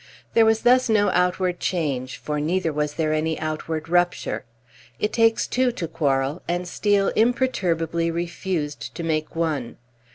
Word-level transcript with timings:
There 0.33 0.45
was 0.47 0.63
thus 0.63 0.89
no 0.89 1.11
outward 1.11 1.59
change, 1.59 2.17
for 2.17 2.39
neither 2.39 2.73
was 2.73 2.95
there 2.95 3.13
any 3.13 3.39
outward 3.39 3.87
rupture. 3.87 4.45
It 4.99 5.13
takes 5.13 5.45
two 5.45 5.71
to 5.73 5.87
quarrel, 5.87 6.41
and 6.47 6.67
Steel 6.67 7.09
imperturbably 7.09 8.09
refused 8.09 8.95
to 8.95 9.03
make 9.03 9.35
one. 9.35 9.77